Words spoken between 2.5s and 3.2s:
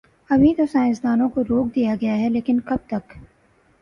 کب تک؟